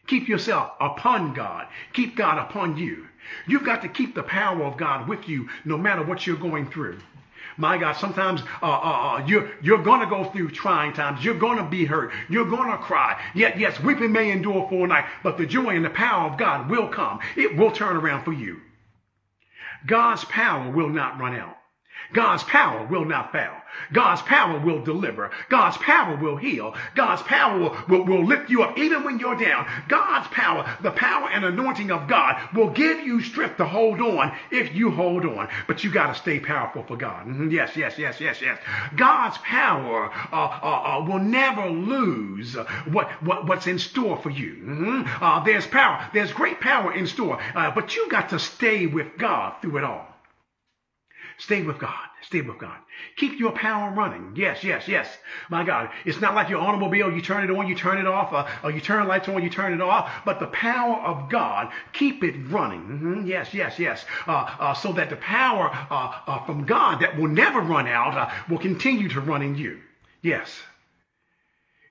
[0.06, 1.66] Keep yourself upon God.
[1.92, 3.08] Keep God upon you.
[3.46, 6.70] You've got to keep the power of God with you no matter what you're going
[6.70, 6.98] through.
[7.58, 11.24] My God, sometimes uh, uh, uh, you're, you're going to go through trying times.
[11.24, 12.12] You're going to be hurt.
[12.28, 13.20] You're going to cry.
[13.34, 16.38] Yet, yes, weeping may endure for a night, but the joy and the power of
[16.38, 17.20] God will come.
[17.34, 18.60] It will turn around for you.
[19.86, 21.56] God's power will not run out.
[22.12, 23.52] God's power will not fail.
[23.92, 25.30] God's power will deliver.
[25.48, 26.74] God's power will heal.
[26.94, 29.66] God's power will, will, will, lift you up even when you're down.
[29.88, 34.34] God's power, the power and anointing of God will give you strength to hold on
[34.50, 35.48] if you hold on.
[35.66, 37.26] But you got to stay powerful for God.
[37.26, 37.50] Mm-hmm.
[37.50, 38.58] Yes, yes, yes, yes, yes.
[38.96, 42.54] God's power uh, uh, uh, will never lose
[42.90, 44.54] what, what, what's in store for you.
[44.54, 45.22] Mm-hmm.
[45.22, 46.08] Uh, there's power.
[46.12, 47.40] There's great power in store.
[47.54, 50.15] Uh, but you got to stay with God through it all.
[51.38, 52.06] Stay with God.
[52.22, 52.78] Stay with God.
[53.16, 54.32] Keep your power running.
[54.34, 55.18] Yes, yes, yes.
[55.50, 55.90] My God.
[56.04, 57.12] It's not like your automobile.
[57.12, 59.50] You turn it on, you turn it off, uh, or you turn lights on, you
[59.50, 60.10] turn it off.
[60.24, 62.80] But the power of God, keep it running.
[62.80, 63.26] Mm-hmm.
[63.26, 64.04] Yes, yes, yes.
[64.26, 68.16] Uh, uh, so that the power uh, uh, from God that will never run out
[68.16, 69.80] uh, will continue to run in you.
[70.22, 70.62] Yes.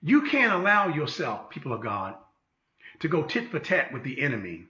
[0.02, 2.16] You can't allow yourself, people of God,
[3.00, 4.66] to go tit for tat with the enemy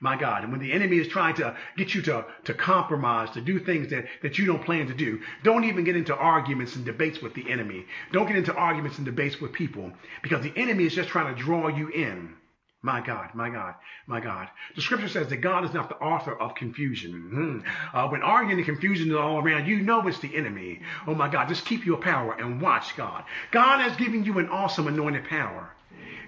[0.00, 0.42] my God.
[0.42, 3.90] And when the enemy is trying to get you to, to compromise, to do things
[3.90, 7.34] that, that you don't plan to do, don't even get into arguments and debates with
[7.34, 7.84] the enemy.
[8.10, 11.40] Don't get into arguments and debates with people because the enemy is just trying to
[11.40, 12.34] draw you in.
[12.82, 13.74] My God, my God,
[14.06, 14.48] my God.
[14.74, 17.12] The scripture says that God is not the author of confusion.
[17.12, 17.96] Mm-hmm.
[17.96, 20.80] Uh, when arguing and confusion is all around, you know it's the enemy.
[21.06, 23.24] Oh my God, just keep your power and watch God.
[23.50, 25.74] God has given you an awesome anointed power.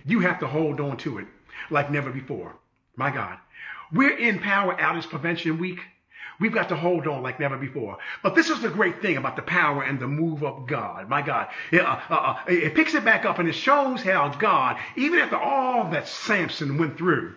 [0.05, 1.27] You have to hold on to it
[1.71, 2.57] like never before.
[2.97, 3.39] My God.
[3.93, 5.81] We're in Power Outage Prevention Week.
[6.41, 7.99] We've got to hold on like never before.
[8.23, 11.09] But this is the great thing about the power and the move of God.
[11.09, 11.49] My God.
[11.71, 15.19] It, uh, uh, uh it picks it back up and it shows how God, even
[15.19, 17.35] after all that Samson went through,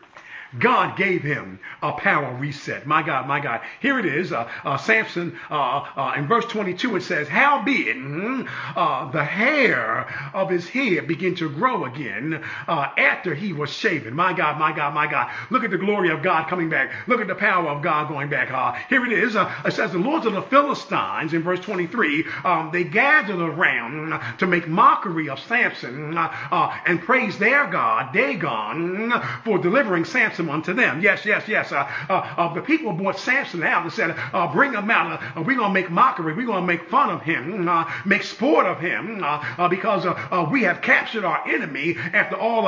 [0.60, 2.86] God gave him a power reset.
[2.86, 3.62] My God, my God.
[3.82, 4.32] Here it is.
[4.32, 10.08] Uh, uh, Samson, uh, uh in verse 22, it says, Howbeit, mm, uh, the hair
[10.34, 14.14] of his head began to grow again uh, after he was shaven.
[14.16, 15.32] My God, my God, my God.
[15.50, 16.92] Look at the glory of God coming back.
[17.08, 18.50] Look at the power of God going back.
[18.90, 19.36] here it is.
[19.36, 24.48] it says, The lords of the Philistines, in verse 23, um, they gathered around to
[24.48, 31.02] make mockery of Samson and praise their God, Dagon, for delivering Samson ransom unto them.
[31.02, 31.72] Yes, yes, yes.
[31.72, 35.22] Uh, uh, uh, the people brought Samson out and said, uh, bring him out.
[35.36, 36.34] Uh, we're going to make mockery.
[36.34, 39.24] We're going to make fun of him, uh, make sport of him,
[39.70, 40.06] because
[40.52, 42.64] we have captured our enemy after all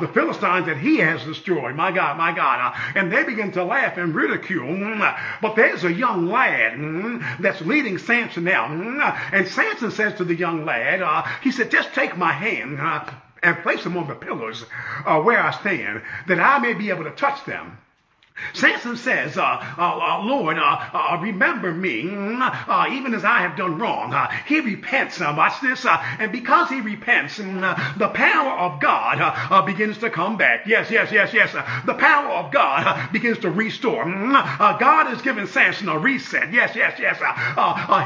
[0.00, 1.74] the Philistines that he has destroyed.
[1.74, 2.76] My God, my God.
[2.94, 4.66] and they begin to laugh and ridicule.
[4.68, 8.70] Mm, but there's a young lad mm, that's leading Samson out.
[8.70, 12.78] Mm, and Samson says to the young lad, he said, just take my hand
[13.42, 14.64] and place them on the pillars
[15.06, 17.78] uh, where I stand, that I may be able to touch them
[18.52, 23.40] Samson says, uh, uh, uh, Lord, uh, uh, remember me, mm, uh, even as I
[23.40, 24.14] have done wrong.
[24.46, 25.20] he repents.
[25.20, 25.84] watch this.
[26.18, 30.66] and because he repents, mm, the power of God begins to come back.
[30.66, 31.52] Yes, yes, yes, yes.
[31.84, 34.04] the power of God begins to restore.
[34.04, 36.52] Mm, God has given Samson a reset.
[36.52, 37.18] Yes, yes, yes.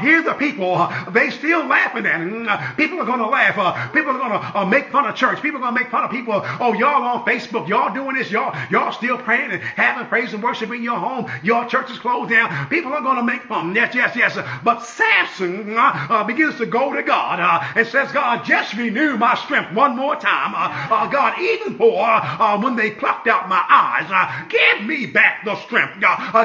[0.01, 2.47] here the people, they still laughing at him.
[2.75, 3.93] People are going to laugh.
[3.93, 5.41] people are going to make fun of church.
[5.41, 6.41] People are going to make fun of people.
[6.59, 7.67] Oh, y'all on Facebook.
[7.67, 8.31] Y'all doing this.
[8.31, 11.29] Y'all, y'all still praying and having praise praise and worship in your home.
[11.43, 12.67] Your church is closed down.
[12.69, 13.75] People are going to make fun.
[13.75, 14.37] Yes, yes, yes.
[14.63, 19.17] But Samson uh, uh, begins to go to God uh, and says, God, just renew
[19.17, 20.53] my strength one more time.
[20.55, 25.43] Uh, uh, God, even for uh, when they plucked out my eyes, give me back
[25.43, 26.01] the strength.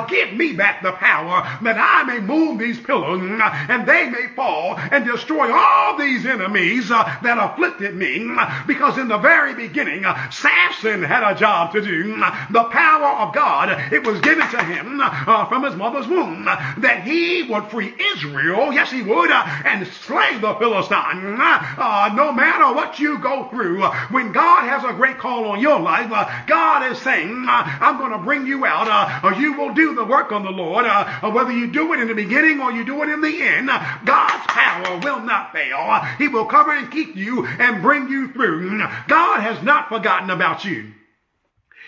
[0.09, 4.77] give me back the power that I may move these pillars and they may fall
[4.77, 8.29] and destroy all these enemies that afflicted me.
[8.67, 12.17] Because in the very beginning, Samson had a job to do.
[12.51, 15.01] The power of God, it was given to him
[15.49, 18.73] from his mother's womb that he would free Israel.
[18.73, 21.37] Yes, he would, and slay the Philistine.
[21.41, 25.79] Uh, no matter what you go through, when God has a great call on your
[25.79, 29.75] life, uh, God is saying, uh, I'm going to bring you out, uh, you will
[29.75, 32.73] do the work on the Lord, uh, whether you do it in the beginning or
[32.73, 33.69] you do it in the end.
[34.05, 36.01] God's power will not fail.
[36.19, 38.79] He will cover and keep you and bring you through.
[39.09, 40.93] God has not forgotten about you.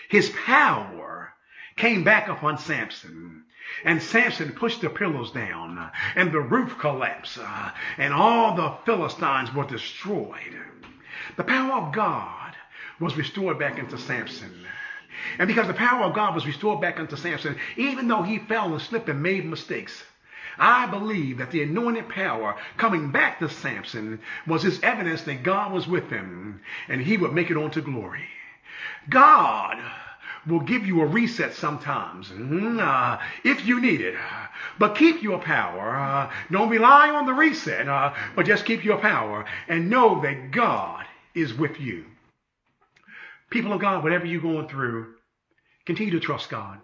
[0.09, 1.00] His power
[1.81, 3.43] came back upon Samson.
[3.83, 9.51] And Samson pushed the pillows down, and the roof collapsed, uh, and all the Philistines
[9.53, 10.55] were destroyed.
[11.37, 12.53] The power of God
[12.99, 14.53] was restored back into Samson.
[15.39, 18.71] And because the power of God was restored back into Samson, even though he fell
[18.73, 20.03] and slipped and made mistakes,
[20.59, 25.71] I believe that the anointed power coming back to Samson was his evidence that God
[25.71, 28.27] was with him and he would make it on to glory.
[29.09, 29.79] God
[30.47, 34.15] will give you a reset sometimes mm-hmm, uh, if you need it.
[34.79, 35.95] But keep your power.
[35.95, 40.51] Uh, don't rely on the reset, uh, but just keep your power and know that
[40.51, 42.05] God is with you.
[43.49, 45.15] People of God, whatever you're going through,
[45.85, 46.79] continue to trust God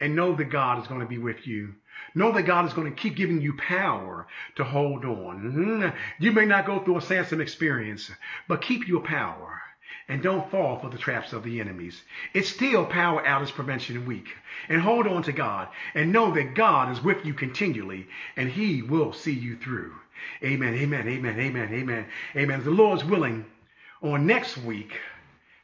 [0.00, 1.74] and know that God is going to be with you.
[2.14, 5.42] Know that God is going to keep giving you power to hold on.
[5.42, 6.22] Mm-hmm.
[6.22, 8.10] You may not go through a Samson experience,
[8.46, 9.47] but keep your power
[10.08, 12.02] and don't fall for the traps of the enemies.
[12.34, 14.28] It's still power outage prevention week.
[14.68, 18.82] And hold on to God and know that God is with you continually and he
[18.82, 19.94] will see you through.
[20.42, 22.64] Amen, amen, amen, amen, amen, amen.
[22.64, 23.44] The Lord's willing
[24.02, 24.92] on next week,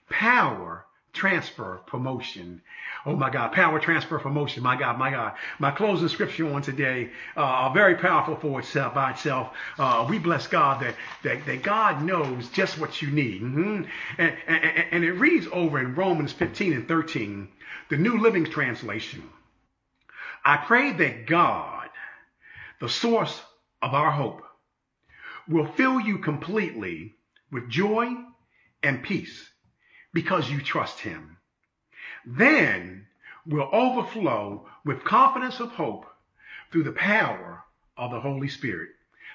[0.08, 0.84] power
[1.14, 2.60] transfer promotion.
[3.06, 4.62] Oh my God, power transfer promotion.
[4.62, 5.34] My God, my God.
[5.58, 9.54] My closing scripture on today, uh, very powerful for itself by itself.
[9.78, 13.42] Uh, we bless God that, that, that God knows just what you need.
[13.42, 13.84] Mm-hmm.
[14.18, 17.48] And, and, and it reads over in Romans 15 and 13,
[17.88, 19.22] the New Living Translation.
[20.44, 21.88] I pray that God,
[22.80, 23.40] the source
[23.80, 24.42] of our hope,
[25.48, 27.14] will fill you completely
[27.52, 28.14] with joy
[28.82, 29.50] and peace
[30.14, 31.36] because you trust him.
[32.24, 33.06] Then
[33.44, 36.06] will overflow with confidence of hope
[36.72, 37.64] through the power
[37.98, 38.90] of the Holy Spirit.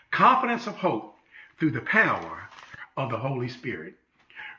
[0.09, 1.15] Confidence of hope
[1.59, 2.49] through the power
[2.97, 3.98] of the Holy Spirit.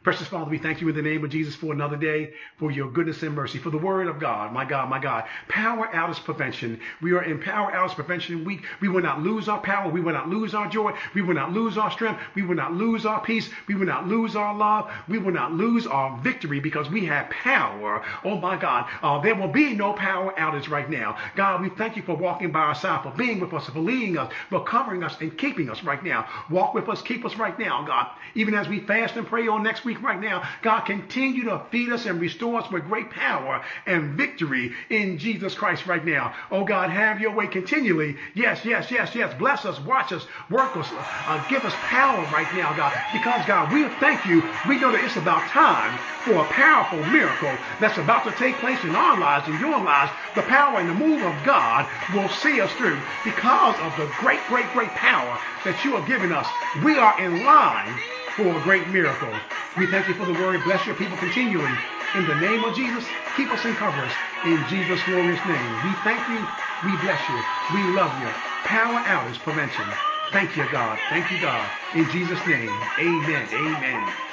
[0.03, 2.91] Precious Father, we thank you in the name of Jesus for another day, for your
[2.91, 4.51] goodness and mercy, for the word of God.
[4.51, 5.25] My God, my God.
[5.49, 6.81] Power out outage prevention.
[7.03, 8.65] We are in power outage prevention week.
[8.81, 9.91] We will not lose our power.
[9.91, 10.95] We will not lose our joy.
[11.15, 12.19] We will not lose our strength.
[12.35, 13.51] We will not lose our peace.
[13.69, 14.91] We will not lose our love.
[15.07, 18.03] We will not lose our victory because we have power.
[18.25, 18.89] Oh my God.
[19.03, 21.19] Uh, there will be no power outage right now.
[21.37, 24.17] God, we thank you for walking by our side, for being with us, for leading
[24.17, 26.27] us, for covering us and keeping us right now.
[26.49, 28.07] Walk with us, keep us right now, God.
[28.35, 30.49] Even as we fast and pray on next week week right now.
[30.63, 35.53] God, continue to feed us and restore us with great power and victory in Jesus
[35.53, 36.33] Christ right now.
[36.53, 38.17] Oh God, have your way continually.
[38.35, 39.35] Yes, yes, yes, yes.
[39.37, 42.93] Bless us, watch us, work us, uh, give us power right now, God.
[43.13, 44.45] Because God, we thank you.
[44.69, 48.79] We know that it's about time for a powerful miracle that's about to take place
[48.85, 50.13] in our lives, in your lives.
[50.37, 54.41] The power and the move of God will see us through because of the great,
[54.47, 56.47] great, great power that you are giving us.
[56.85, 57.99] We are in line
[58.43, 59.29] for a great miracle.
[59.77, 60.65] We thank you for the word.
[60.65, 61.77] Bless your people continually.
[62.17, 63.05] In the name of Jesus,
[63.37, 64.13] keep us and cover us.
[64.47, 65.73] In Jesus' glorious name.
[65.85, 66.41] We thank you.
[66.85, 67.39] We bless you.
[67.75, 68.29] We love you.
[68.65, 69.85] Power outage prevention.
[70.33, 70.99] Thank you, God.
[71.11, 71.69] Thank you, God.
[71.95, 72.73] In Jesus' name.
[72.99, 73.47] Amen.
[73.53, 74.30] Amen.